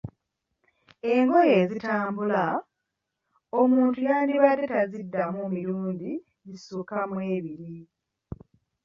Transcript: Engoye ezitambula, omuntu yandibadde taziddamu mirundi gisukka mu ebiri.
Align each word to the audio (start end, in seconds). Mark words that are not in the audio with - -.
Engoye 1.13 1.53
ezitambula, 1.63 2.45
omuntu 3.61 3.97
yandibadde 4.07 4.65
taziddamu 4.73 5.41
mirundi 5.55 6.11
gisukka 6.47 6.99
mu 7.11 7.19
ebiri. 7.35 7.75